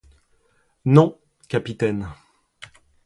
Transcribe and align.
Non, 0.85 1.15
capitaine. 1.47 2.09